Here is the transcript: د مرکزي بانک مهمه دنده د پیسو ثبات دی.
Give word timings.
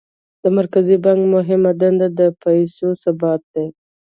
د 0.41 0.45
مرکزي 0.57 0.97
بانک 1.03 1.23
مهمه 1.35 1.71
دنده 1.81 2.07
د 2.19 2.21
پیسو 2.43 2.87
ثبات 3.03 3.41
دی. 3.53 3.67